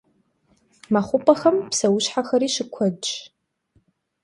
[0.93, 3.09] Mekhup'exem pseuşhexeri şıkuedş.